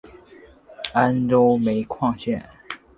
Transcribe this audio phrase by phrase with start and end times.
[0.93, 2.41] 安州煤矿线